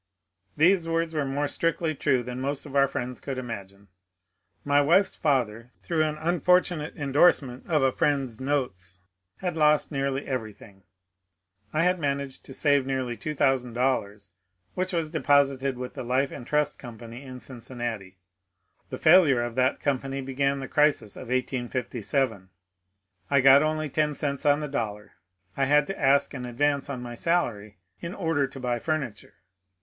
The 0.57 0.75
words 0.89 1.13
were 1.13 1.25
more 1.27 1.47
strictly 1.47 1.93
true 1.93 2.23
than 2.23 2.41
most 2.41 2.65
of 2.65 2.75
our 2.75 2.87
friends 2.87 3.19
could 3.19 3.37
imagine. 3.37 3.87
My 4.65 4.81
wife's 4.81 5.15
father, 5.15 5.73
through 5.83 6.01
an 6.03 6.17
unfortunate 6.17 6.95
endorsement 6.97 7.67
of 7.67 7.83
a 7.83 7.91
friend's 7.91 8.39
notes, 8.39 9.01
had 9.41 9.55
lost 9.55 9.91
nearly 9.91 10.25
everything. 10.25 10.81
I 11.71 11.83
had 11.83 11.99
managed 11.99 12.43
to 12.45 12.53
save 12.55 12.83
nearly 12.83 13.15
$2000, 13.15 14.31
which 14.73 14.91
was 14.91 15.11
deposited 15.11 15.77
with 15.77 15.93
the 15.93 16.03
Life 16.03 16.31
and 16.31 16.47
Trust 16.47 16.79
Company 16.79 17.21
in 17.21 17.39
Cincinnati. 17.39 18.17
The 18.89 18.97
failure 18.97 19.43
of 19.43 19.53
that 19.53 19.79
company 19.79 20.19
began 20.19 20.59
the 20.61 20.67
*^ 20.67 20.69
crisis" 20.71 21.15
of 21.15 21.27
1857. 21.27 22.49
I 23.29 23.39
got 23.39 23.61
only 23.61 23.87
ten 23.87 24.15
cents 24.15 24.47
on 24.47 24.61
the 24.61 24.67
dollar. 24.67 25.11
I 25.55 25.65
had 25.65 25.85
to 25.85 25.99
ask 25.99 26.33
an 26.33 26.47
advance 26.47 26.89
on 26.89 27.03
my 27.03 27.13
salary 27.13 27.77
in 28.01 28.15
order 28.15 28.47
to 28.47 28.59
buy 28.59 28.79
furniture. 28.79 29.35